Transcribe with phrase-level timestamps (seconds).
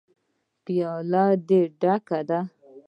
[0.63, 2.39] _پياله دې ډکه ده.